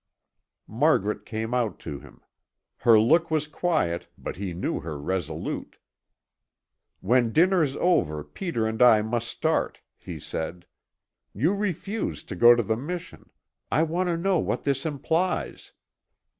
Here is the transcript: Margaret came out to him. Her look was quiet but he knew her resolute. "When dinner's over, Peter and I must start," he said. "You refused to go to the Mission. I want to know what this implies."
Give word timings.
Margaret 0.67 1.27
came 1.27 1.53
out 1.53 1.77
to 1.81 1.99
him. 1.99 2.21
Her 2.77 2.99
look 2.99 3.29
was 3.29 3.45
quiet 3.47 4.07
but 4.17 4.35
he 4.35 4.51
knew 4.51 4.79
her 4.79 4.97
resolute. 4.99 5.77
"When 7.01 7.31
dinner's 7.31 7.75
over, 7.75 8.23
Peter 8.23 8.65
and 8.65 8.81
I 8.81 9.03
must 9.03 9.27
start," 9.27 9.79
he 9.95 10.19
said. 10.19 10.65
"You 11.35 11.53
refused 11.53 12.27
to 12.29 12.35
go 12.35 12.55
to 12.55 12.63
the 12.63 12.75
Mission. 12.77 13.29
I 13.71 13.83
want 13.83 14.07
to 14.07 14.17
know 14.17 14.39
what 14.39 14.63
this 14.63 14.87
implies." 14.87 15.71